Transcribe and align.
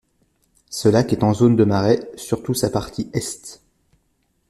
Ce 0.71 0.89
lac 0.89 1.13
est 1.13 1.21
en 1.21 1.31
zone 1.31 1.55
de 1.55 1.63
marais, 1.63 2.09
surtout 2.15 2.55
sa 2.55 2.71
partie 2.71 3.11
Est. 3.13 3.61